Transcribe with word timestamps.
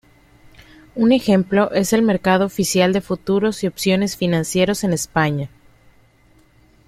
Un 0.95 1.11
ejemplo 1.11 1.71
es 1.73 1.93
el 1.93 2.01
Mercado 2.01 2.43
Oficial 2.47 2.91
de 2.91 3.01
Futuros 3.01 3.63
y 3.63 3.67
Opciones 3.67 4.17
Financieros 4.17 4.83
en 4.83 4.93
España. 4.93 5.47